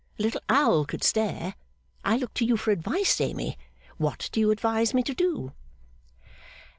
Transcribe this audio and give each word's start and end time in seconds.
A 0.17 0.23
little 0.23 0.41
owl 0.49 0.83
could 0.85 1.03
stare. 1.03 1.53
I 2.03 2.17
look 2.17 2.33
to 2.33 2.43
you 2.43 2.57
for 2.57 2.71
advice, 2.71 3.21
Amy. 3.21 3.55
What 3.97 4.29
do 4.31 4.39
you 4.39 4.49
advise 4.49 4.95
me 4.95 5.03
to 5.03 5.13
do? 5.13 5.51